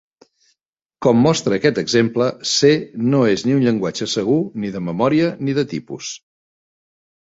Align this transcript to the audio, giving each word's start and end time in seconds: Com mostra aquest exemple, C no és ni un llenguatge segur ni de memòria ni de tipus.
Com 1.05 1.19
mostra 1.25 1.55
aquest 1.57 1.81
exemple, 1.83 2.31
C 2.53 2.73
no 3.13 3.21
és 3.37 3.47
ni 3.51 3.57
un 3.59 3.63
llenguatge 3.69 4.11
segur 4.17 4.43
ni 4.65 4.77
de 4.79 4.87
memòria 4.91 5.33
ni 5.47 5.61
de 5.63 5.71
tipus. 5.79 6.15